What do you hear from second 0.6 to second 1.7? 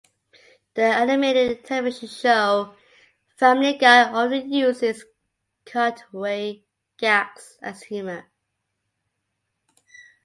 The animated